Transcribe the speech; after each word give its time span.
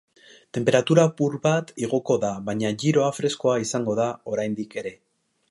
Tenperatura 0.57 1.03
apur 1.09 1.35
bat 1.43 1.69
igoko 1.87 2.17
da, 2.25 2.33
baina 2.49 2.73
giroa 2.85 3.11
freskoa 3.19 3.59
izango 3.67 3.99
da 4.03 4.09
oraindik 4.35 4.77
ere. 4.85 4.97